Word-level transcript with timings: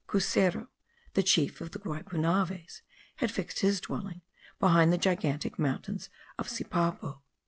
Cuseru, 0.07 0.67
the 1.13 1.21
chief 1.21 1.61
of 1.61 1.69
the 1.73 1.77
Guaypunaves, 1.77 2.81
had 3.17 3.29
fixed 3.31 3.59
his 3.59 3.79
dwelling 3.79 4.21
behind 4.59 4.91
the 4.91 4.97
granitic 4.97 5.59
mountains 5.59 6.09
of 6.39 6.47
Sipapo. 6.49 7.21